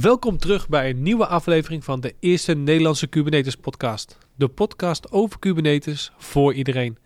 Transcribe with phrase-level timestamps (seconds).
[0.00, 4.18] Welkom terug bij een nieuwe aflevering van de eerste Nederlandse Kubernetes podcast.
[4.34, 6.98] De podcast over Kubernetes voor iedereen.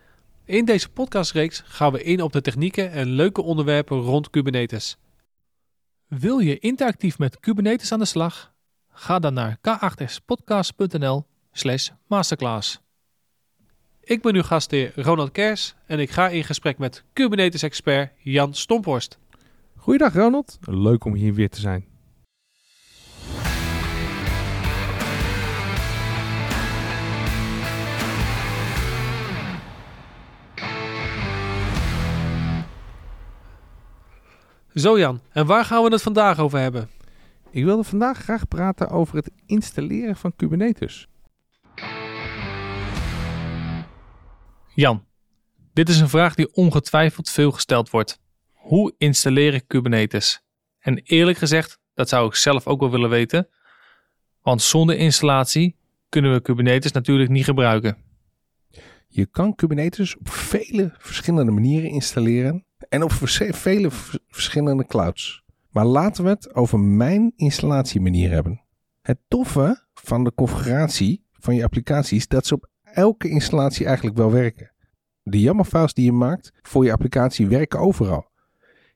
[0.45, 4.99] In deze podcastreeks gaan we in op de technieken en leuke onderwerpen rond Kubernetes.
[6.09, 8.53] Wil je interactief met Kubernetes aan de slag?
[8.93, 12.81] Ga dan naar k8spodcast.nl slash masterclass.
[14.01, 19.19] Ik ben uw gastheer Ronald Kers en ik ga in gesprek met Kubernetes-expert Jan Stomphorst.
[19.77, 21.96] Goeiedag Ronald, leuk om hier weer te zijn.
[34.77, 36.91] Zo Jan, en waar gaan we het vandaag over hebben?
[37.51, 41.09] Ik wilde vandaag graag praten over het installeren van Kubernetes.
[44.75, 45.05] Jan,
[45.73, 48.21] dit is een vraag die ongetwijfeld veel gesteld wordt.
[48.53, 50.43] Hoe installeer ik Kubernetes?
[50.79, 53.49] En eerlijk gezegd, dat zou ik zelf ook wel willen weten.
[54.43, 55.77] Want zonder installatie
[56.09, 57.97] kunnen we Kubernetes natuurlijk niet gebruiken.
[59.09, 63.89] Je kan Kubernetes op vele verschillende manieren installeren en op vele
[64.29, 65.45] verschillende clouds.
[65.71, 68.63] Maar laten we het over mijn installatiemanier hebben.
[69.03, 74.17] Het toffe van de configuratie van je applicatie is dat ze op elke installatie eigenlijk
[74.17, 74.73] wel werken.
[75.23, 78.29] De YAML-files die je maakt voor je applicatie werken overal.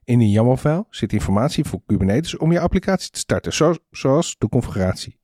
[0.05, 5.19] In een YAML-file zit informatie voor Kubernetes om je applicatie te starten, zoals de configuratie.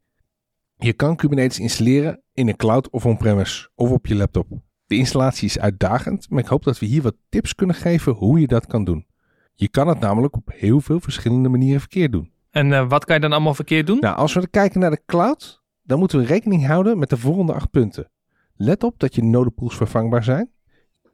[0.76, 4.48] Je kan Kubernetes installeren in een cloud of on-premise of op je laptop.
[4.86, 8.40] De installatie is uitdagend, maar ik hoop dat we hier wat tips kunnen geven hoe
[8.40, 9.06] je dat kan doen.
[9.54, 12.32] Je kan het namelijk op heel veel verschillende manieren verkeerd doen.
[12.50, 13.98] En uh, wat kan je dan allemaal verkeerd doen?
[13.98, 17.52] Nou, als we kijken naar de cloud, dan moeten we rekening houden met de volgende
[17.52, 18.10] acht punten.
[18.56, 20.50] Let op dat je nodepools vervangbaar zijn.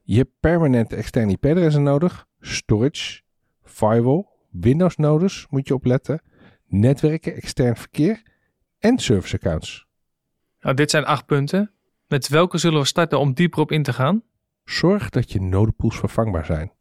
[0.02, 3.20] Je hebt permanente externe IP-adressen nodig, storage,
[3.62, 6.22] firewall, Windows nodes moet je opletten,
[6.66, 8.22] netwerken, extern verkeer
[8.78, 9.86] en service accounts.
[10.60, 11.70] Nou, dit zijn acht punten.
[12.12, 14.22] Met welke zullen we starten om dieper op in te gaan?
[14.64, 16.72] Zorg dat je nodepools vervangbaar zijn.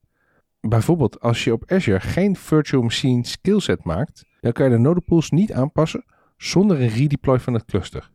[0.61, 5.29] Bijvoorbeeld als je op Azure geen virtual machine skillset maakt, dan kan je de nodepools
[5.29, 6.05] niet aanpassen
[6.37, 8.09] zonder een redeploy van het cluster.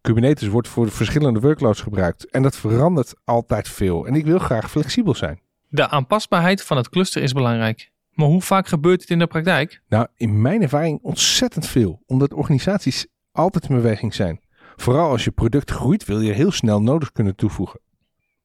[0.00, 4.70] Kubernetes wordt voor verschillende workloads gebruikt en dat verandert altijd veel en ik wil graag
[4.70, 5.40] flexibel zijn.
[5.68, 7.90] De aanpasbaarheid van het cluster is belangrijk.
[8.12, 9.82] Maar hoe vaak gebeurt het in de praktijk?
[9.88, 14.46] Nou, in mijn ervaring ontzettend veel, omdat organisaties altijd in beweging zijn.
[14.80, 17.80] Vooral als je product groeit, wil je heel snel nodig kunnen toevoegen.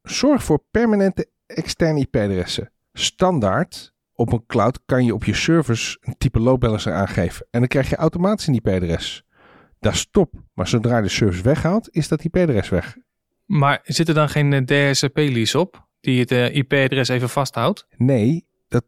[0.01, 2.71] Zorg voor permanente externe IP-adressen.
[2.93, 7.59] Standaard op een cloud kan je op je servers een type load balancer aangeven en
[7.59, 9.23] dan krijg je automatisch een IP-adres.
[9.79, 12.97] Dat is top, maar zodra je de service weghaalt, is dat IP-adres weg.
[13.45, 17.87] Maar zit er dan geen eh, DHCP-lease op die het eh, IP-adres even vasthoudt?
[17.97, 18.85] Nee, dat,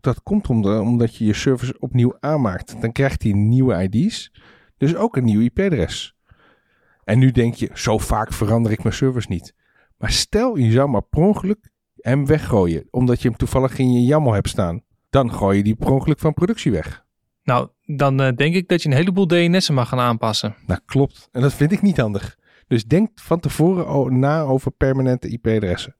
[0.00, 2.80] dat komt omdat je je service opnieuw aanmaakt.
[2.80, 4.32] Dan krijgt hij nieuwe ID's,
[4.76, 6.16] dus ook een nieuw IP-adres.
[7.04, 9.54] En nu denk je, zo vaak verander ik mijn servers niet.
[9.96, 14.06] Maar stel je zou maar per ongeluk hem weggooien, omdat je hem toevallig in je
[14.06, 14.82] YAML hebt staan.
[15.10, 17.04] Dan gooi je die per ongeluk van productie weg.
[17.44, 20.54] Nou, dan uh, denk ik dat je een heleboel DNS'en mag gaan aanpassen.
[20.66, 21.28] Nou, klopt.
[21.32, 22.38] En dat vind ik niet handig.
[22.66, 25.96] Dus denk van tevoren na over permanente IP-adressen.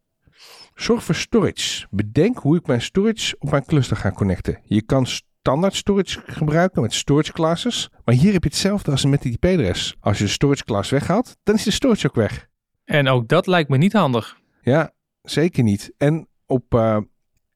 [0.75, 1.87] Zorg voor storage.
[1.91, 4.59] Bedenk hoe ik mijn storage op mijn cluster ga connecten.
[4.65, 5.07] Je kan
[5.43, 7.91] standaard storage gebruiken met storage classes.
[8.05, 9.97] Maar hier heb je hetzelfde als met die IP-adres.
[10.01, 12.49] Als je de storage class weghaalt, dan is de storage ook weg.
[12.85, 14.39] En ook dat lijkt me niet handig.
[14.61, 14.93] Ja,
[15.23, 15.93] zeker niet.
[15.97, 16.99] En op uh,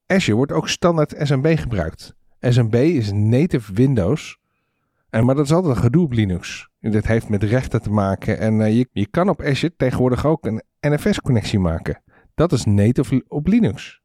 [0.07, 2.15] Azure wordt ook standaard SMB gebruikt.
[2.41, 4.39] SMB is native Windows.
[5.11, 6.69] En, maar dat is altijd een gedoe op Linux.
[6.81, 8.39] Dit heeft met rechten te maken.
[8.39, 12.03] En uh, je, je kan op Azure tegenwoordig ook een NFS-connectie maken.
[12.35, 14.01] Dat is native op Linux.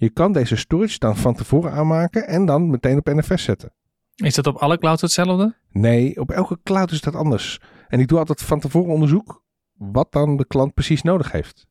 [0.00, 3.72] Je kan deze storage dan van tevoren aanmaken en dan meteen op NFS zetten.
[4.14, 5.54] Is dat op alle clouds hetzelfde?
[5.70, 7.60] Nee, op elke cloud is dat anders.
[7.88, 9.42] En ik doe altijd van tevoren onderzoek
[9.72, 11.66] wat dan de klant precies nodig heeft.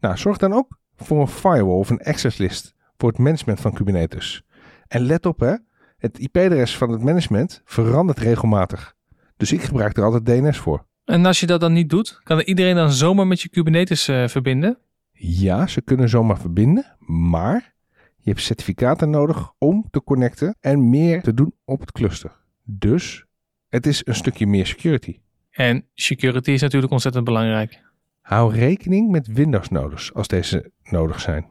[0.00, 3.72] Nou, zorg dan ook voor een firewall of een access list voor het management van
[3.72, 4.42] Kubernetes.
[4.86, 5.54] En let op hè,
[5.96, 8.94] het IP-adres van het management verandert regelmatig.
[9.36, 10.86] Dus ik gebruik er altijd DNS voor.
[11.04, 14.28] En als je dat dan niet doet, kan iedereen dan zomaar met je Kubernetes uh,
[14.28, 14.78] verbinden?
[15.16, 17.74] Ja, ze kunnen zomaar verbinden, maar
[18.16, 22.36] je hebt certificaten nodig om te connecten en meer te doen op het cluster.
[22.62, 23.24] Dus
[23.68, 25.20] het is een stukje meer security.
[25.50, 27.82] En security is natuurlijk ontzettend belangrijk.
[28.20, 31.46] Hou rekening met Windows-nodes als deze nodig zijn.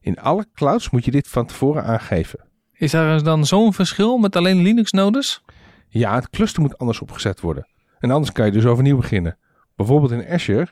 [0.00, 2.40] In alle clouds moet je dit van tevoren aangeven.
[2.72, 5.44] Is er dan zo'n verschil met alleen Linux-nodes?
[5.88, 7.68] Ja, het cluster moet anders opgezet worden.
[7.98, 9.38] En anders kan je dus overnieuw beginnen.
[9.76, 10.68] Bijvoorbeeld in Azure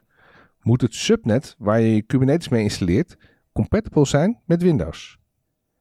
[0.62, 3.16] moet het subnet waar je Kubernetes mee installeert
[3.52, 5.18] compatible zijn met Windows.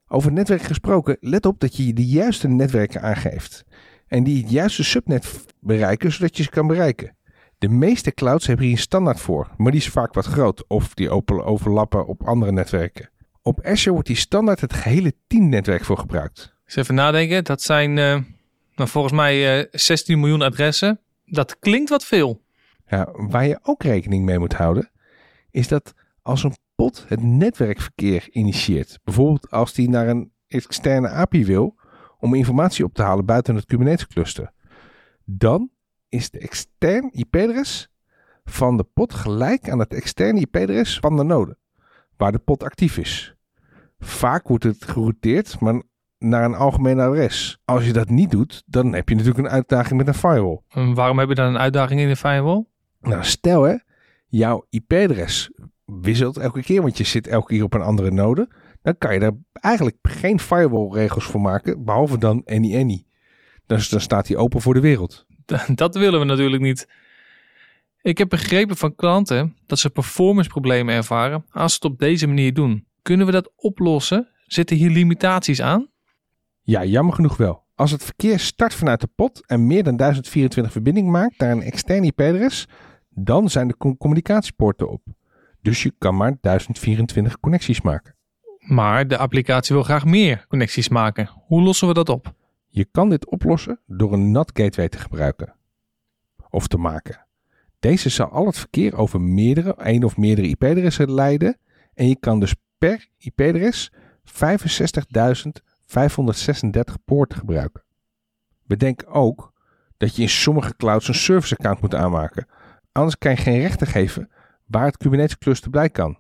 [0.08, 3.66] Over netwerk gesproken, let op dat je de juiste netwerken aangeeft.
[4.08, 7.16] En die het juiste subnet bereiken, zodat je ze kan bereiken.
[7.58, 10.94] De meeste clouds hebben hier een standaard voor, maar die is vaak wat groot of
[10.94, 11.10] die
[11.44, 13.10] overlappen op andere netwerken.
[13.42, 16.56] Op Azure wordt die standaard het gehele teamnetwerk voor gebruikt.
[16.66, 18.20] Eens even nadenken, dat zijn uh,
[18.76, 21.00] nou, volgens mij uh, 16 miljoen adressen.
[21.26, 22.42] Dat klinkt wat veel.
[22.92, 24.92] Ja, waar je ook rekening mee moet houden,
[25.52, 31.46] is dat als een pod het netwerkverkeer initieert, bijvoorbeeld als die naar een externe API
[31.46, 31.76] wil
[32.20, 34.52] om informatie op te halen buiten het Kubernetes cluster,
[35.26, 35.70] dan
[36.10, 37.90] is de extern IP-adres
[38.44, 41.58] van de pod gelijk aan het externe IP-adres van de node,
[42.18, 43.36] waar de pod actief is.
[44.00, 45.82] Vaak wordt het gerouteerd maar
[46.18, 47.60] naar een algemeen adres.
[47.66, 50.62] Als je dat niet doet, dan heb je natuurlijk een uitdaging met een firewall.
[50.70, 52.70] En waarom heb je dan een uitdaging in de firewall?
[53.02, 53.76] Nou, stel hè,
[54.28, 55.52] jouw IP-adres
[55.86, 58.50] wisselt elke keer, want je zit elke keer op een andere node.
[58.82, 63.06] Dan kan je daar eigenlijk geen firewall regels voor maken, behalve dan any any.
[63.66, 65.26] Dus dan staat hij open voor de wereld.
[65.76, 66.88] Dat willen we natuurlijk niet.
[68.02, 72.28] Ik heb begrepen van klanten dat ze performance problemen ervaren als ze het op deze
[72.28, 72.86] manier doen.
[73.02, 74.30] Kunnen we dat oplossen?
[74.46, 75.90] Zitten hier limitaties aan?
[76.62, 77.64] Ja, jammer genoeg wel.
[77.76, 81.62] Als het verkeer start vanuit de pot en meer dan 1024 verbinding maakt naar een
[81.62, 82.68] externe IP-adres,
[83.14, 85.02] dan zijn de communicatiepoorten op.
[85.62, 88.16] Dus je kan maar 1024 connecties maken.
[88.60, 91.30] Maar de applicatie wil graag meer connecties maken.
[91.48, 92.34] Hoe lossen we dat op?
[92.68, 95.56] Je kan dit oplossen door een NAT gateway te gebruiken
[96.50, 97.26] of te maken.
[97.80, 101.58] Deze zal al het verkeer over meerdere, één of meerdere IP-adressen leiden
[101.94, 103.92] en je kan dus per IP-adres
[104.26, 104.32] 65.536
[107.06, 107.84] poorten gebruiken.
[108.66, 109.54] Bedenk ook
[109.98, 112.48] dat je in sommige clouds een service account moet aanmaken.
[112.92, 114.32] Anders kan je geen rechten geven
[114.66, 116.18] waar het Kubernetes cluster bij kan,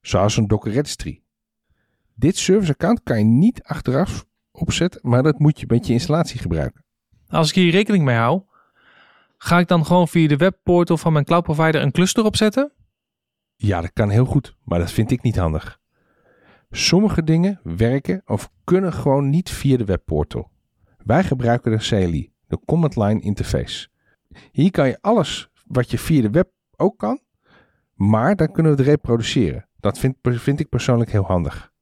[0.00, 1.22] zoals een Docker registry.
[2.14, 6.40] Dit service account kan je niet achteraf opzetten, maar dat moet je met je installatie
[6.40, 6.84] gebruiken.
[7.28, 8.42] Als ik hier rekening mee hou,
[9.36, 12.72] ga ik dan gewoon via de webportal van mijn cloud provider een cluster opzetten?
[13.56, 15.80] Ja, dat kan heel goed, maar dat vind ik niet handig.
[16.70, 20.50] Sommige dingen werken of kunnen gewoon niet via de webportal.
[21.04, 23.88] Wij gebruiken de CLI, de Command Line Interface.
[24.52, 27.20] Hier kan je alles wat je via de web ook kan,
[27.94, 29.68] maar dan kunnen we het reproduceren.
[29.80, 31.72] Dat vind, vind ik persoonlijk heel handig.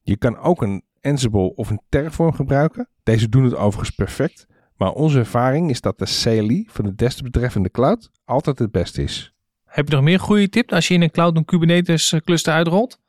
[0.00, 2.88] Je kan ook een Ansible of een Terraform gebruiken.
[3.02, 4.46] Deze doen het overigens perfect.
[4.76, 9.02] Maar onze ervaring is dat de CLI van de desktop betreffende cloud altijd het beste
[9.02, 9.34] is.
[9.64, 13.00] Heb je nog meer goede tips als je in een cloud een Kubernetes cluster uitrolt?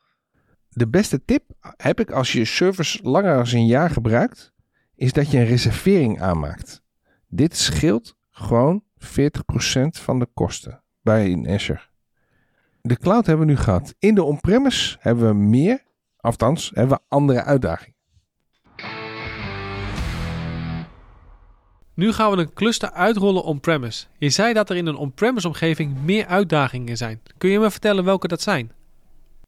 [0.70, 1.44] De beste tip
[1.78, 4.54] heb ik als je servers langer dan een jaar gebruikt,
[4.96, 6.82] is dat je een reservering aanmaakt.
[7.28, 9.08] Dit scheelt gewoon 40%
[9.90, 11.82] van de kosten bij een Azure.
[12.82, 13.96] De cloud hebben we nu gehad.
[14.00, 15.84] In de on-premise hebben we meer,
[16.18, 17.94] althans hebben we andere uitdagingen.
[21.96, 24.06] Nu gaan we een cluster uitrollen on-premise.
[24.18, 27.22] Je zei dat er in een on-premise omgeving meer uitdagingen zijn.
[27.38, 28.72] Kun je me vertellen welke dat zijn?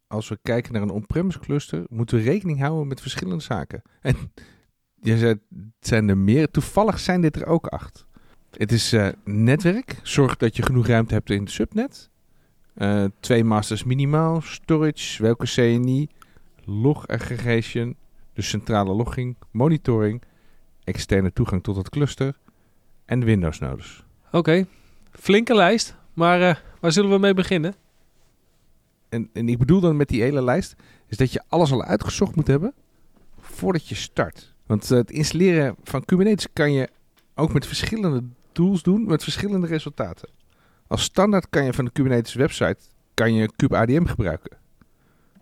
[0.08, 3.82] Als we kijken naar een on-premise cluster, moeten we rekening houden met verschillende zaken.
[4.02, 4.16] En
[5.02, 6.52] je zei, het zijn er meer.
[6.52, 8.05] Toevallig zijn dit er ook acht.
[8.58, 10.00] Het is uh, netwerk.
[10.04, 12.10] Zorg dat je genoeg ruimte hebt in het subnet.
[12.78, 14.42] Uh, twee masters minimaal.
[14.42, 16.08] Storage, welke CNI.
[16.66, 17.96] Log aggregation.
[18.34, 19.36] Dus centrale logging.
[19.52, 20.22] Monitoring.
[20.84, 22.38] Externe toegang tot het cluster.
[23.06, 24.04] En Windows nodes.
[24.28, 24.66] Oké, okay.
[25.12, 25.96] flinke lijst.
[26.14, 27.76] Maar uh, waar zullen we mee beginnen?
[29.10, 30.76] En, en ik bedoel dan met die hele lijst...
[31.08, 32.74] is dat je alles al uitgezocht moet hebben...
[33.40, 34.54] voordat je start.
[34.66, 36.90] Want het installeren van Kubernetes kan je
[37.36, 38.24] ook met verschillende
[38.56, 39.06] tools doen...
[39.06, 40.30] met verschillende resultaten.
[40.88, 42.78] Als standaard kan je van de Kubernetes website
[43.14, 44.58] kan je kubeadm gebruiken.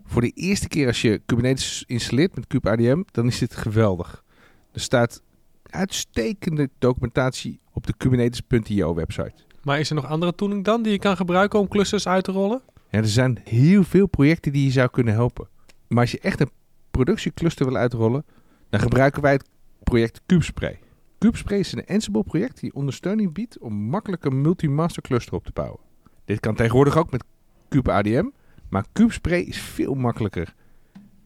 [0.04, 4.24] Voor de eerste keer als je Kubernetes installeert met kubeadm, dan is dit geweldig.
[4.72, 5.22] Er staat
[5.62, 9.34] uitstekende documentatie op de kubernetes.io website.
[9.62, 12.32] Maar is er nog andere tooling dan die je kan gebruiken om clusters uit te
[12.32, 12.62] rollen?
[12.90, 15.48] Ja, er zijn heel veel projecten die je zou kunnen helpen.
[15.88, 16.50] Maar als je echt een
[16.90, 18.24] productiecluster wil uitrollen,
[18.70, 19.48] dan gebruiken wij het
[19.82, 20.78] project KubeSpray.
[21.24, 25.50] KubeSpray is een Ansible project die ondersteuning biedt om makkelijk een multi-master cluster op te
[25.54, 25.80] bouwen.
[26.24, 27.24] Dit kan tegenwoordig ook met
[27.68, 28.28] kubeadm,
[28.68, 30.54] maar KubeSpray is veel makkelijker.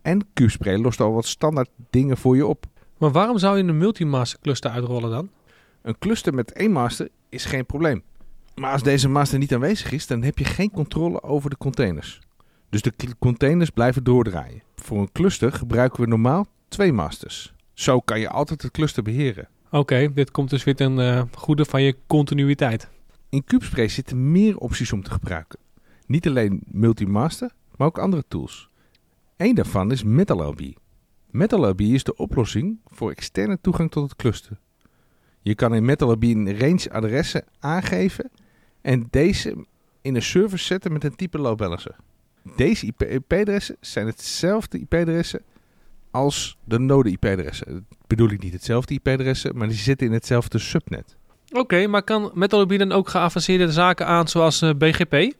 [0.03, 2.67] En KubeSpray lost al wat standaard dingen voor je op.
[2.99, 5.31] Maar waarom zou je een multi-master cluster uitrollen dan?
[5.83, 8.03] Een cluster met één master is geen probleem.
[8.55, 12.21] Maar als deze master niet aanwezig is, dan heb je geen controle over de containers.
[12.69, 14.63] Dus de containers blijven doordraaien.
[14.75, 17.55] Voor een cluster gebruiken we normaal twee masters.
[17.73, 19.49] Zo kan je altijd het cluster beheren.
[19.71, 22.89] Oké, dit komt dus weer ten uh, goede van je continuïteit.
[23.29, 25.59] In KubeSpray zitten meer opties om te gebruiken.
[26.07, 28.69] Niet alleen multi-master, maar ook andere tools.
[29.37, 30.61] Eén daarvan is MetalLB.
[31.31, 34.59] MetalLB is de oplossing voor externe toegang tot het cluster.
[35.43, 38.31] Je kan in MetalLB een range adressen aangeven
[38.81, 39.67] en deze
[40.01, 41.97] in een server zetten met een type load balancer.
[42.57, 45.43] Deze IP-adressen zijn hetzelfde IP-adressen
[46.11, 47.87] als de node IP-adressen.
[48.09, 51.17] Bedoel ik niet hetzelfde IP-adressen, maar die zitten in hetzelfde subnet.
[51.51, 55.33] Oké, maar kan MetalLB dan ook geavanceerde zaken aan zoals eh, BGP?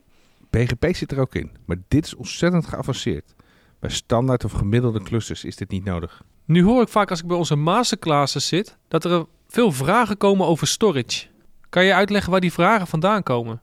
[0.51, 3.35] BGP zit er ook in, maar dit is ontzettend geavanceerd.
[3.79, 6.23] Bij standaard of gemiddelde clusters is dit niet nodig.
[6.45, 10.47] Nu hoor ik vaak als ik bij onze masterclasses zit dat er veel vragen komen
[10.47, 11.27] over storage.
[11.69, 13.63] Kan je uitleggen waar die vragen vandaan komen?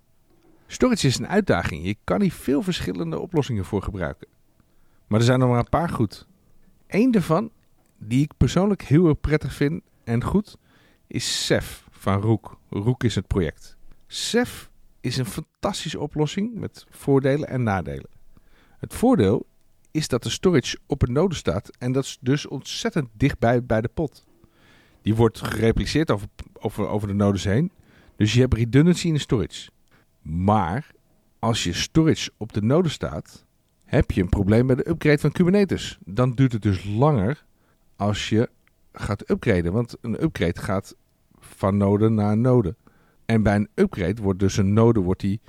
[0.68, 1.86] Storage is een uitdaging.
[1.86, 4.28] Je kan hier veel verschillende oplossingen voor gebruiken.
[5.08, 6.28] Maar er zijn er maar een paar goed.
[6.88, 7.50] Eén daarvan,
[7.98, 10.58] die ik persoonlijk heel erg prettig vind en goed,
[11.08, 12.60] is Ceph van Rook.
[12.70, 13.78] Rook is het project.
[14.08, 14.70] Ceph
[15.02, 18.10] is een fantastische oplossing met voordelen en nadelen.
[18.78, 19.46] Het voordeel
[19.92, 23.82] is dat de storage op een node staat en dat is dus ontzettend dichtbij bij
[23.82, 24.26] de pot.
[25.02, 27.72] Die wordt gerepliceerd over, over, over de nodes heen,
[28.16, 29.70] dus je hebt redundancy in de storage.
[30.22, 30.92] Maar
[31.40, 33.46] als je storage op de node staat,
[33.84, 35.98] heb je een probleem bij de upgrade van Kubernetes.
[36.06, 37.45] Dan duurt het dus langer
[37.96, 38.50] als je
[38.94, 40.96] gaat upgraden, want een upgrade gaat
[41.40, 42.76] van node naar node.
[43.26, 45.42] En bij een upgrade wordt dus een node, wordt die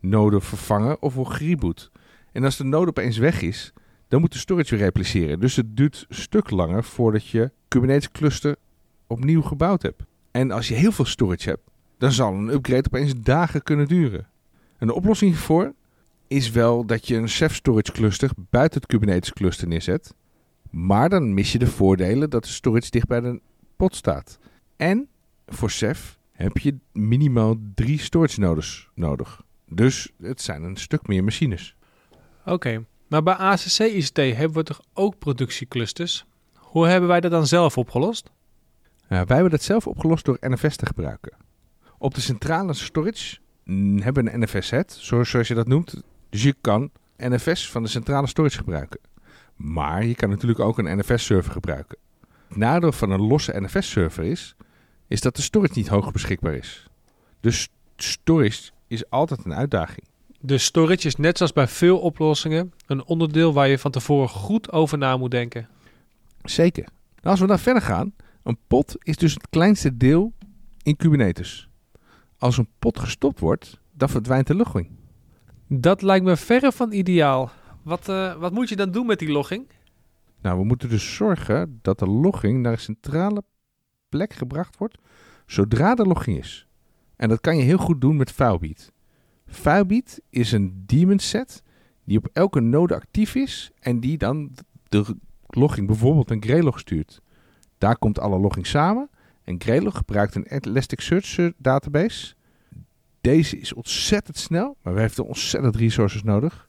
[0.00, 1.90] node vervangen of wordt gereboot.
[2.32, 3.72] En als de node opeens weg is,
[4.08, 5.40] dan moet de storage weer repliceren.
[5.40, 8.56] Dus het duurt een stuk langer voordat je Kubernetes cluster
[9.06, 10.02] opnieuw gebouwd hebt.
[10.30, 14.28] En als je heel veel storage hebt, dan zal een upgrade opeens dagen kunnen duren.
[14.78, 15.74] En de oplossing hiervoor
[16.26, 20.14] is wel dat je een Ceph storage cluster buiten het Kubernetes cluster neerzet.
[20.76, 23.40] Maar dan mis je de voordelen dat de storage dicht bij de
[23.76, 24.38] pot staat.
[24.76, 25.08] En
[25.46, 29.42] voor Ceph heb je minimaal drie storage nodes nodig.
[29.68, 31.76] Dus het zijn een stuk meer machines.
[32.44, 36.26] Oké, maar bij ACC ICT hebben we toch ook productieclusters?
[36.54, 38.30] Hoe hebben wij dat dan zelf opgelost?
[39.08, 41.32] wij hebben dat zelf opgelost door NFS te gebruiken.
[41.98, 43.38] Op de centrale storage
[43.96, 46.02] hebben we een NFS-head, zoals, zoals je dat noemt.
[46.30, 49.00] Dus je kan NFS van de centrale storage gebruiken.
[49.56, 51.98] Maar je kan natuurlijk ook een NFS-server gebruiken.
[52.48, 54.56] Het nadeel van een losse NFS-server is,
[55.08, 56.86] is dat de storage niet hoog beschikbaar is.
[57.40, 60.06] Dus storage is altijd een uitdaging.
[60.40, 64.72] De storage is net zoals bij veel oplossingen een onderdeel waar je van tevoren goed
[64.72, 65.68] over na moet denken.
[66.42, 66.84] Zeker.
[67.14, 70.32] Nou, als we dan verder gaan, een pot is dus het kleinste deel
[70.82, 71.68] in Kubernetes.
[72.38, 74.88] Als een pot gestopt wordt, dan verdwijnt de logging.
[75.68, 77.50] Dat lijkt me verre van ideaal.
[77.86, 79.66] Wat, uh, wat moet je dan doen met die logging?
[80.40, 83.44] Nou, we moeten dus zorgen dat de logging naar een centrale
[84.08, 84.98] plek gebracht wordt
[85.46, 86.66] zodra de logging is.
[87.16, 88.92] En dat kan je heel goed doen met Filebeat.
[89.46, 91.62] Filebeat is een daemon set
[92.04, 94.50] die op elke node actief is en die dan
[94.88, 95.16] de
[95.46, 97.20] logging bijvoorbeeld een Greylog stuurt.
[97.78, 99.10] Daar komt alle logging samen
[99.44, 102.34] en Greylog gebruikt een Elasticsearch database.
[103.20, 106.65] Deze is ontzettend snel, maar we hebben ontzettend resources nodig.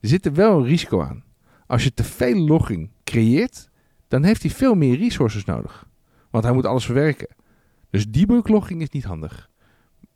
[0.00, 1.24] Er zit er wel een risico aan.
[1.66, 3.68] Als je te veel logging creëert,
[4.08, 5.88] dan heeft hij veel meer resources nodig.
[6.30, 7.28] Want hij moet alles verwerken.
[7.90, 9.50] Dus debug logging is niet handig.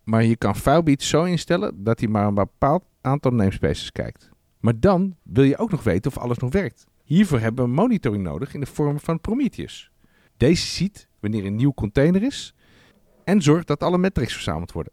[0.05, 4.31] Maar je kan Filebeat zo instellen dat hij maar een bepaald aantal namespaces kijkt.
[4.61, 6.87] Maar dan wil je ook nog weten of alles nog werkt.
[7.05, 9.91] Hiervoor hebben we monitoring nodig in de vorm van Prometheus.
[10.37, 12.55] Deze ziet wanneer een nieuw container is
[13.25, 14.93] en zorgt dat alle metrics verzameld worden.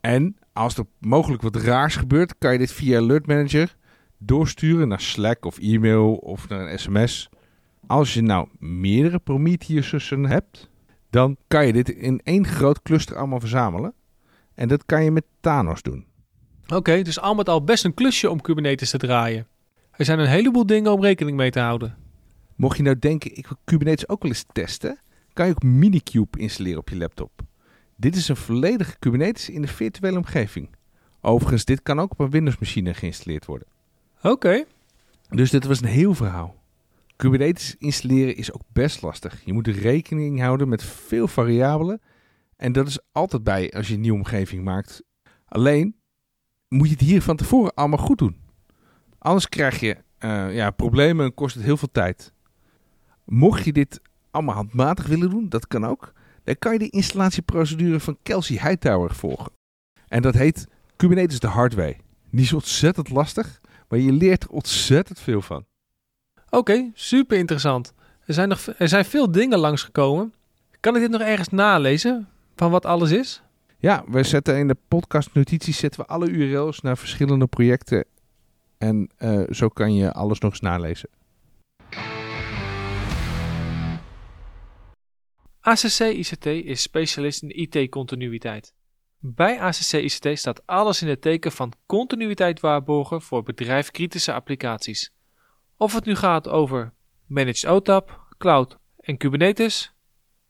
[0.00, 3.76] En als er mogelijk wat raars gebeurt, kan je dit via Alert Manager
[4.24, 7.28] doorsturen naar Slack of e-mail of naar een sms.
[7.86, 10.70] Als je nou meerdere Prometheusen hebt,
[11.10, 13.94] dan kan je dit in één groot cluster allemaal verzamelen.
[14.54, 16.06] En dat kan je met Thanos doen.
[16.66, 19.46] Oké, dus al met al best een klusje om Kubernetes te draaien.
[19.90, 21.96] Er zijn een heleboel dingen om rekening mee te houden.
[22.56, 24.98] Mocht je nou denken, ik wil Kubernetes ook wel eens testen,
[25.32, 27.30] kan je ook Minikube installeren op je laptop.
[27.96, 30.70] Dit is een volledige Kubernetes in de virtuele omgeving.
[31.20, 33.66] Overigens, dit kan ook op een Windows-machine geïnstalleerd worden.
[34.22, 34.64] Oké.
[35.28, 36.62] Dus dit was een heel verhaal.
[37.16, 39.44] Kubernetes installeren is ook best lastig.
[39.44, 42.00] Je moet rekening houden met veel variabelen.
[42.56, 45.02] En dat is altijd bij als je een nieuwe omgeving maakt.
[45.44, 45.96] Alleen
[46.68, 48.36] moet je het hier van tevoren allemaal goed doen.
[49.18, 52.32] Anders krijg je uh, ja, problemen en kost het heel veel tijd.
[53.24, 54.00] Mocht je dit
[54.30, 56.12] allemaal handmatig willen doen, dat kan ook.
[56.44, 59.52] Dan kan je de installatieprocedure van Kelsey Hightower volgen.
[60.08, 62.00] En dat heet Kubernetes de hard way.
[62.30, 63.60] Die is ontzettend lastig,
[63.92, 65.64] maar je leert er ontzettend veel van.
[66.50, 67.92] Oké, super interessant.
[68.24, 70.34] Er zijn, nog, er zijn veel dingen langsgekomen.
[70.80, 73.42] Kan ik dit nog ergens nalezen van wat alles is?
[73.78, 78.04] Ja, we zetten in de podcast notities zetten we alle URL's naar verschillende projecten.
[78.78, 81.08] En eh, zo kan je alles nog eens nalezen.
[85.60, 88.74] ACC ICT is specialist in IT-continuïteit.
[89.24, 95.12] Bij ACC ICT staat alles in het teken van continuïteit waarborgen voor bedrijfkritische applicaties.
[95.76, 96.92] Of het nu gaat over
[97.26, 99.92] Managed OTAP, Cloud en Kubernetes,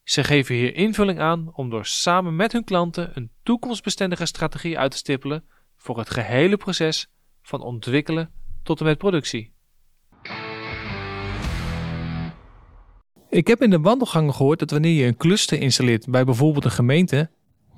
[0.02, 4.90] ze geven hier invulling aan om door samen met hun klanten een toekomstbestendige strategie uit
[4.90, 5.44] te stippelen
[5.76, 7.10] voor het gehele proces
[7.42, 9.52] van ontwikkelen tot en met productie.
[13.28, 16.70] Ik heb in de wandelgangen gehoord dat wanneer je een cluster installeert bij bijvoorbeeld een
[16.70, 17.30] gemeente,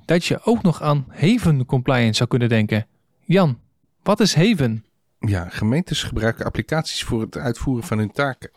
[0.05, 2.87] dat je ook nog aan Haven compliance zou kunnen denken.
[3.19, 3.59] Jan,
[4.03, 4.85] wat is Haven?
[5.19, 8.49] Ja, gemeentes gebruiken applicaties voor het uitvoeren van hun taken.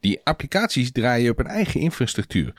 [0.00, 2.54] Die applicaties draaien op een eigen infrastructuur.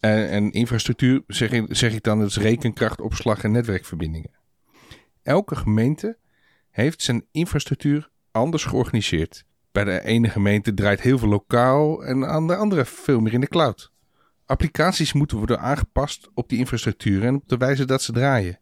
[0.00, 4.30] Uh, en infrastructuur zeg ik, zeg ik dan, dat rekenkracht, opslag en netwerkverbindingen.
[5.22, 6.16] Elke gemeente
[6.70, 9.44] heeft zijn infrastructuur anders georganiseerd.
[9.72, 13.40] Bij de ene gemeente draait heel veel lokaal en aan de andere veel meer in
[13.40, 13.92] de cloud.
[14.46, 18.58] Applicaties moeten worden aangepast op die infrastructuur en op de wijze dat ze draaien.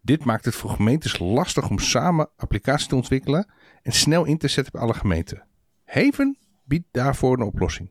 [0.00, 3.52] Dit maakt het voor gemeentes lastig om samen applicaties te ontwikkelen
[3.82, 5.46] en snel in te zetten bij alle gemeenten.
[5.84, 7.90] Haven biedt daarvoor een oplossing.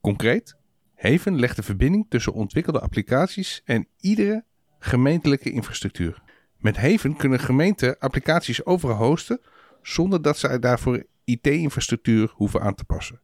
[0.00, 0.56] Concreet,
[0.96, 4.44] Haven legt de verbinding tussen ontwikkelde applicaties en iedere
[4.78, 6.22] gemeentelijke infrastructuur.
[6.56, 9.40] Met Haven kunnen gemeenten applicaties overal hosten
[9.82, 13.20] zonder dat zij daarvoor IT-infrastructuur hoeven aan te passen.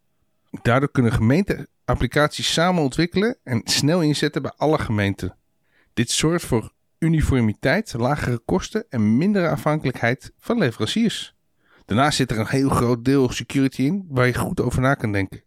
[0.63, 5.37] Daardoor kunnen gemeenten applicaties samen ontwikkelen en snel inzetten bij alle gemeenten.
[5.95, 11.35] Dit zorgt voor uniformiteit, lagere kosten en mindere afhankelijkheid van leveranciers.
[11.85, 15.13] Daarnaast zit er een heel groot deel security in waar je goed over na kan
[15.13, 15.45] denken.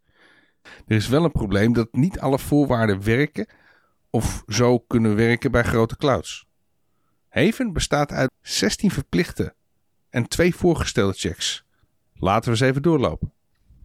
[0.87, 3.47] Er is wel een probleem dat niet alle voorwaarden werken
[4.09, 6.47] of zo kunnen werken bij grote clouds.
[7.29, 9.55] Haven bestaat uit 16 verplichte
[10.09, 11.65] en twee voorgestelde checks.
[12.13, 13.33] Laten we eens even doorlopen.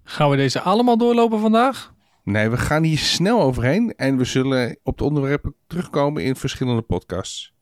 [0.04, 1.92] Gaan we deze allemaal doorlopen vandaag?
[2.22, 6.82] Nee, we gaan hier snel overheen en we zullen op de onderwerpen terugkomen in verschillende
[6.82, 7.52] podcasts.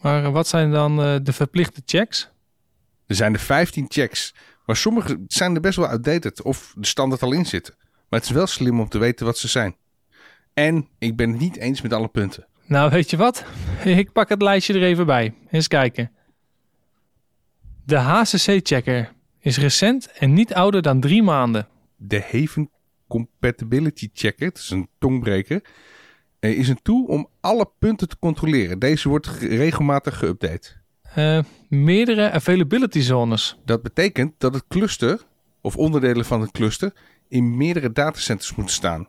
[0.00, 2.30] Maar wat zijn dan uh, de verplichte checks?
[3.06, 4.34] Er zijn er 15 checks,
[4.66, 7.74] maar sommige zijn er best wel outdated of de standaard al in zitten.
[7.78, 9.76] Maar het is wel slim om te weten wat ze zijn.
[10.54, 12.46] En ik ben het niet eens met alle punten.
[12.66, 13.44] Nou, weet je wat?
[13.84, 15.34] Ik pak het lijstje er even bij.
[15.50, 16.10] Eens kijken.
[17.84, 21.68] De HCC-checker is recent en niet ouder dan drie maanden.
[22.02, 22.70] De Haven
[23.08, 25.62] Compatibility Checker, het is een tongbreker,
[26.40, 28.78] is een tool om alle punten te controleren.
[28.78, 30.78] Deze wordt regelmatig geüpdate.
[31.18, 33.58] Uh, meerdere availability zones.
[33.64, 35.20] Dat betekent dat het cluster,
[35.60, 36.92] of onderdelen van het cluster,
[37.28, 39.08] in meerdere datacenters moeten staan.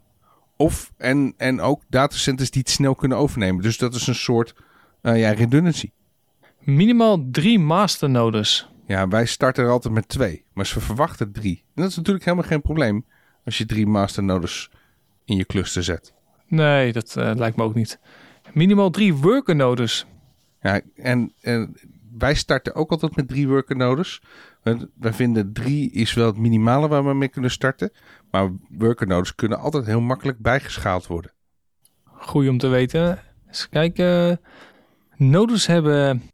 [0.57, 3.63] Of, en, en ook datacenters die het snel kunnen overnemen.
[3.63, 4.55] Dus dat is een soort
[5.01, 5.91] uh, ja, redundancy.
[6.59, 8.70] Minimaal drie masternodes.
[8.91, 10.45] Ja, wij starten er altijd met twee.
[10.53, 11.63] Maar ze verwachten drie.
[11.75, 13.05] En dat is natuurlijk helemaal geen probleem
[13.45, 14.71] als je drie masternodes
[15.25, 16.13] in je cluster zet.
[16.47, 17.99] Nee, dat uh, lijkt me ook niet.
[18.53, 20.05] Minimaal drie workernodes.
[20.61, 21.75] Ja, en, en
[22.17, 24.21] wij starten ook altijd met drie workernodes.
[24.99, 27.91] Wij vinden drie is wel het minimale waar we mee kunnen starten.
[28.31, 31.31] Maar workernodes kunnen altijd heel makkelijk bijgeschaald worden.
[32.03, 33.19] Goeie om te weten.
[33.47, 34.41] Eens kijken.
[35.15, 36.30] Nodes hebben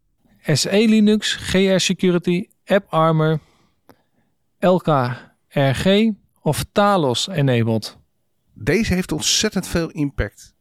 [0.53, 3.39] SE Linux, GR Security, AppArmor,
[4.59, 7.97] LKRG of Talos enabled.
[8.53, 10.55] Deze heeft ontzettend veel impact.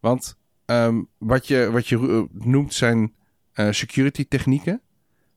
[0.00, 3.14] Want um, wat, je, wat je noemt zijn
[3.54, 4.82] uh, security technieken.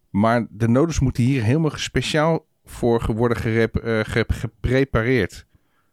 [0.10, 5.46] Maar de nodes moeten hier helemaal speciaal voor worden uh, geprepareerd.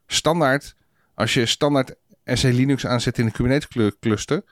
[0.06, 0.74] Standaard,
[1.14, 4.42] als je standaard SE Linux aanzet in een Kubernetes cluster,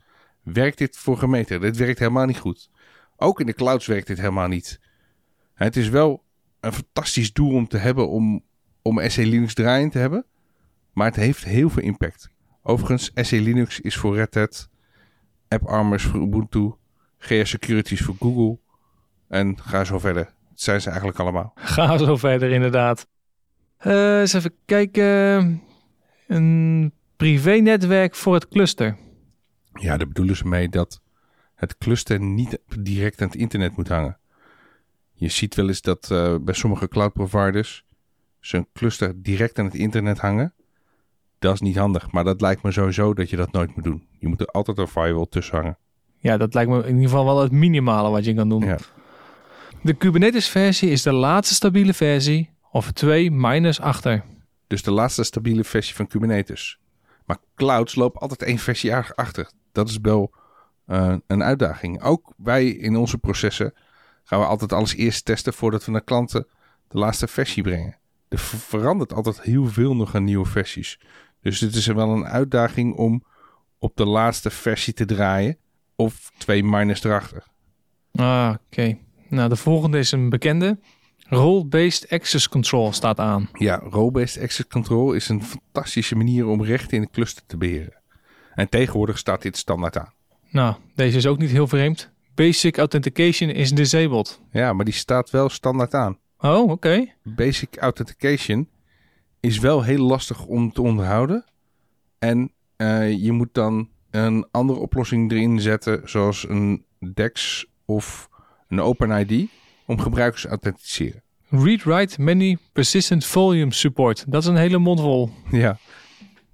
[0.42, 1.60] werkt dit voor gemeenten.
[1.60, 2.70] Dit werkt helemaal niet goed.
[3.16, 4.80] Ook in de clouds werkt dit helemaal niet.
[5.54, 6.24] Het is wel
[6.60, 8.44] een fantastisch doel om te hebben om,
[8.82, 10.24] om SE Linux draaiend te hebben.
[10.92, 12.30] Maar het heeft heel veel impact.
[12.62, 14.68] Overigens, SE Linux is voor Red Hat,
[15.48, 16.72] AppArmor voor Ubuntu,
[17.18, 18.58] GR Security is voor Google.
[19.28, 20.34] En ga zo verder.
[20.50, 21.52] Het zijn ze eigenlijk allemaal.
[21.74, 23.06] Ga zo verder, inderdaad.
[23.86, 25.62] Uh, eens even kijken.
[26.26, 28.96] Een privé-netwerk voor het cluster.
[29.72, 31.00] Ja, daar bedoelen ze mee dat
[31.56, 34.18] het cluster niet direct aan het internet moet hangen.
[35.12, 37.84] Je ziet wel eens dat uh, bij sommige cloud providers
[38.40, 40.54] zijn cluster direct aan het internet hangen.
[41.38, 44.06] Dat is niet handig, maar dat lijkt me sowieso dat je dat nooit moet doen.
[44.18, 45.78] Je moet er altijd een firewall tussen hangen.
[46.18, 48.64] Ja, dat lijkt me in ieder geval wel het minimale wat je kan doen.
[48.64, 48.78] Ja.
[49.82, 54.24] De Kubernetes versie is de laatste stabiele versie of twee minus achter.
[54.66, 56.78] Dus de laatste stabiele versie van Kubernetes.
[57.24, 59.50] Maar clouds lopen altijd één versie achter.
[59.72, 60.34] Dat is wel
[60.86, 62.02] uh, een uitdaging.
[62.02, 63.74] Ook wij in onze processen
[64.24, 66.46] gaan we altijd alles eerst testen voordat we naar klanten
[66.88, 67.98] de laatste versie brengen.
[68.28, 71.00] Er verandert altijd heel veel nog aan nieuwe versies.
[71.40, 73.24] Dus dit is wel een uitdaging om
[73.78, 75.58] op de laatste versie te draaien.
[75.96, 77.44] Of twee miners erachter.
[78.12, 78.98] Ah, oké.
[79.28, 80.78] Nou, de volgende is een bekende.
[81.28, 83.48] Role-based access control staat aan.
[83.52, 88.02] Ja, role-based access control is een fantastische manier om rechten in de cluster te beheren.
[88.54, 90.12] En tegenwoordig staat dit standaard aan.
[90.50, 92.10] Nou, deze is ook niet heel vreemd.
[92.34, 94.40] Basic authentication is disabled.
[94.50, 96.18] Ja, maar die staat wel standaard aan.
[96.38, 97.12] Oh, oké.
[97.22, 98.68] Basic authentication
[99.40, 101.44] is wel heel lastig om te onderhouden.
[102.18, 108.28] En eh, je moet dan een andere oplossing erin zetten, zoals een DEX of
[108.68, 109.48] een OpenID,
[109.86, 111.22] om gebruikers te authenticeren.
[111.48, 114.24] Read-write many persistent volume support.
[114.28, 115.30] Dat is een hele mond vol.
[115.50, 115.78] Ja,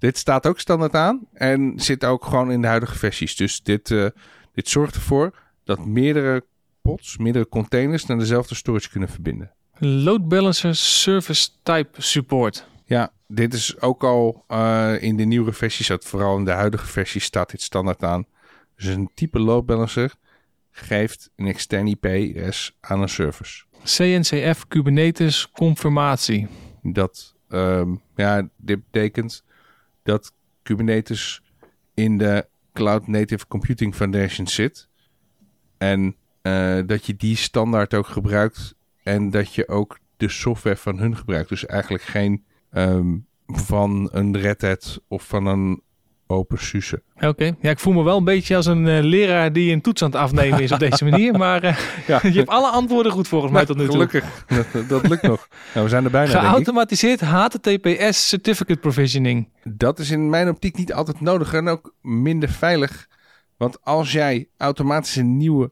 [0.03, 3.35] dit staat ook standaard aan en zit ook gewoon in de huidige versies.
[3.35, 4.07] Dus dit, eh,
[4.53, 6.45] dit zorgt ervoor dat meerdere
[6.81, 9.51] pods, meerdere containers naar dezelfde storage kunnen verbinden.
[9.77, 12.67] Load balancer service type support.
[12.85, 17.21] Ja, dit is ook al uh, in de nieuwere versies, vooral in de huidige versie
[17.21, 18.25] staat dit standaard aan.
[18.75, 20.13] Dus een type load balancer
[20.71, 23.63] geeft een externe IP-adres aan een service.
[23.83, 26.47] CNCF Kubernetes confirmatie.
[26.81, 29.43] Dat, um, ja, dit betekent
[30.03, 31.41] dat Kubernetes
[31.93, 34.89] in de Cloud Native Computing Foundation zit.
[35.77, 40.97] En uh, dat je die standaard ook gebruikt en dat je ook de software van
[40.97, 41.49] hun gebruikt.
[41.49, 45.81] Dus eigenlijk geen um, van een Red Hat of van een
[46.33, 47.01] OpenSUSE.
[47.19, 50.03] Oké, ja, ik voel me wel een beetje als een uh, leraar die een toets
[50.03, 51.37] aan het afnemen is op deze manier.
[51.37, 52.19] Maar uh, ja.
[52.23, 53.91] je hebt alle antwoorden goed volgens mij tot nu toe.
[53.91, 55.47] Gelukkig, dat, dat lukt nog.
[55.73, 59.49] Nou, we zijn er bijna, Geautomatiseerd HTTPS certificate provisioning.
[59.63, 63.07] Dat is in mijn optiek niet altijd nodig en ook minder veilig.
[63.57, 65.71] Want als jij automatisch een nieuwe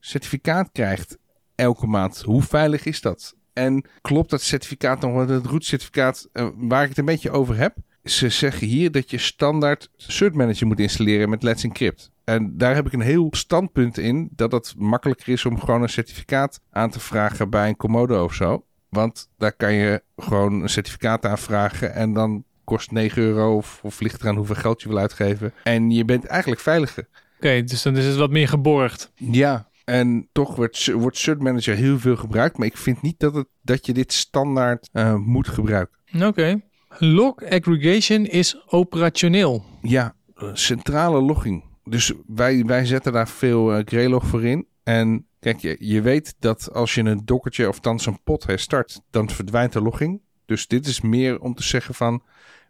[0.00, 1.18] certificaat krijgt
[1.54, 3.34] elke maand, hoe veilig is dat?
[3.52, 7.30] En klopt dat certificaat nog, want het root certificaat uh, waar ik het een beetje
[7.30, 12.10] over heb, ze zeggen hier dat je standaard Cert Manager moet installeren met Let's Encrypt.
[12.24, 15.88] En daar heb ik een heel standpunt in dat het makkelijker is om gewoon een
[15.88, 18.64] certificaat aan te vragen bij een Komodo of zo.
[18.88, 24.00] Want daar kan je gewoon een certificaat aanvragen en dan kost 9 euro of, of
[24.00, 25.52] ligt eraan hoeveel geld je wil uitgeven.
[25.64, 27.08] En je bent eigenlijk veiliger.
[27.08, 29.12] Oké, okay, dus dan is het wat meer geborgd.
[29.14, 32.58] Ja, en toch wordt, wordt Cert Manager heel veel gebruikt.
[32.58, 35.98] Maar ik vind niet dat, het, dat je dit standaard uh, moet gebruiken.
[36.14, 36.26] Oké.
[36.26, 36.62] Okay.
[36.98, 39.64] Log aggregation is operationeel.
[39.82, 40.14] Ja,
[40.52, 41.64] centrale logging.
[41.84, 44.66] Dus wij, wij zetten daar veel uh, Greylog voor in.
[44.82, 49.00] En kijk, je, je weet dat als je een dokkertje of dan een pot herstart,
[49.10, 50.20] dan verdwijnt de logging.
[50.46, 52.22] Dus dit is meer om te zeggen van,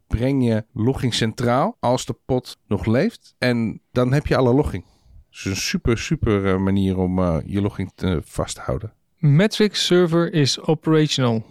[0.06, 3.34] breng je logging centraal als de pot nog leeft.
[3.38, 4.84] En dan heb je alle logging.
[5.30, 8.92] Dus een super, super uh, manier om uh, je logging te, vast te houden.
[9.18, 11.44] Metric server is operational.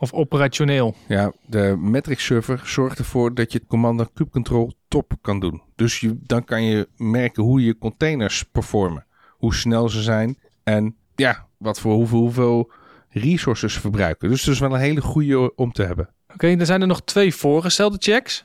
[0.00, 0.94] Of operationeel.
[1.08, 5.62] Ja, de metric server zorgt ervoor dat je het commando kubecontrol top kan doen.
[5.76, 9.06] Dus je, dan kan je merken hoe je containers performen.
[9.28, 10.38] Hoe snel ze zijn.
[10.62, 12.72] En ja, wat voor hoeveel, hoeveel
[13.08, 14.28] resources ze verbruiken.
[14.28, 16.08] Dus dat is wel een hele goede om te hebben.
[16.24, 18.44] Oké, okay, dan zijn er nog twee voorgestelde checks.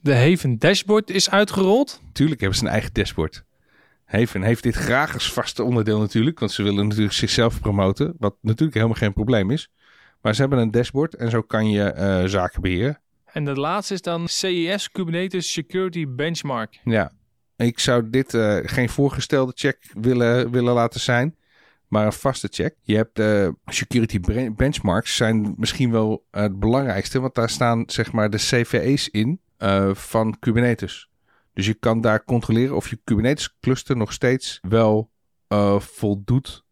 [0.00, 2.00] De Haven dashboard is uitgerold.
[2.12, 3.44] Tuurlijk hebben ze een eigen dashboard.
[4.04, 6.38] Haven heeft dit graag als vaste onderdeel natuurlijk.
[6.38, 8.14] Want ze willen natuurlijk zichzelf promoten.
[8.18, 9.70] Wat natuurlijk helemaal geen probleem is.
[10.22, 13.00] Maar ze hebben een dashboard en zo kan je uh, zaken beheren.
[13.24, 16.80] En de laatste is dan CES Kubernetes Security Benchmark.
[16.84, 17.12] Ja,
[17.56, 21.36] ik zou dit uh, geen voorgestelde check willen, willen laten zijn,
[21.88, 22.76] maar een vaste check.
[22.82, 24.20] Je hebt uh, security
[24.56, 29.40] benchmarks zijn misschien wel het belangrijkste, want daar staan zeg maar de CVE's in
[29.92, 31.10] van Kubernetes.
[31.52, 35.10] Dus je kan daar controleren of je Kubernetes cluster nog steeds wel
[35.78, 36.64] voldoet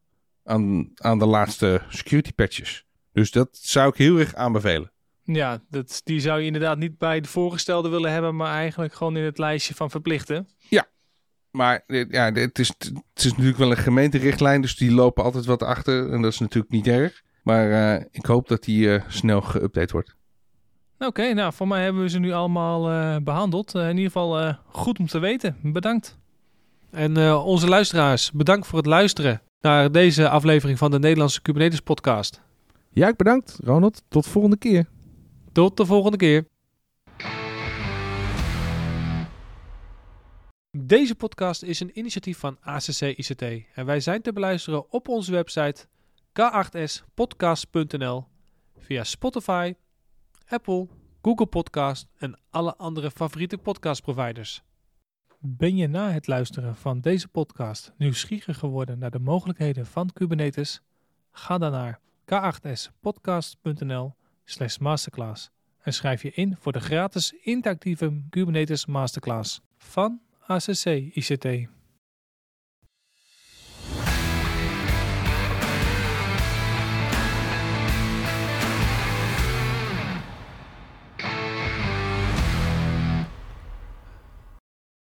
[0.44, 2.86] aan, aan de laatste security patches.
[3.12, 4.92] Dus dat zou ik heel erg aanbevelen.
[5.22, 9.16] Ja, dat, die zou je inderdaad niet bij de voorgestelde willen hebben, maar eigenlijk gewoon
[9.16, 10.48] in het lijstje van verplichten.
[10.68, 10.86] Ja,
[11.50, 15.62] maar ja, het, is, het is natuurlijk wel een gemeenterichtlijn, dus die lopen altijd wat
[15.62, 16.12] achter.
[16.12, 17.22] En dat is natuurlijk niet erg.
[17.42, 20.16] Maar uh, ik hoop dat die uh, snel geüpdate wordt.
[20.94, 23.74] Oké, okay, nou voor mij hebben we ze nu allemaal uh, behandeld.
[23.74, 25.56] in ieder geval goed om te weten.
[25.62, 26.18] Bedankt.
[26.90, 32.40] En onze luisteraars, bedankt voor het luisteren naar deze aflevering van de Nederlandse Kubernetes podcast.
[32.92, 34.02] Ja, ik bedankt, Ronald.
[34.08, 34.88] Tot de volgende keer.
[35.52, 36.48] Tot de volgende keer.
[40.78, 43.42] Deze podcast is een initiatief van ACC ICT
[43.74, 45.86] en wij zijn te beluisteren op onze website
[46.32, 48.24] k8spodcast.nl
[48.78, 49.74] via Spotify,
[50.46, 50.88] Apple,
[51.22, 54.62] Google Podcast en alle andere favoriete podcastproviders.
[55.38, 60.82] Ben je na het luisteren van deze podcast nieuwsgierig geworden naar de mogelijkheden van Kubernetes?
[61.30, 62.00] Ga dan naar
[62.34, 64.14] k8spodcast.nl
[64.44, 65.50] slash masterclass
[65.82, 71.68] en schrijf je in voor de gratis interactieve Kubernetes Masterclass van ACC ICT.